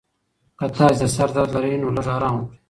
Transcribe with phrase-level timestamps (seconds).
[0.59, 2.57] که تاسي د سر درد لرئ، نو لږ ارام وکړئ.